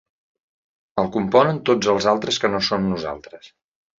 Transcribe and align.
El 1.01 1.09
componen 1.17 1.59
tots 1.69 1.91
els 1.93 2.09
altres 2.13 2.41
que 2.45 2.53
no 2.53 2.65
som 2.69 2.91
nosaltres. 2.95 3.53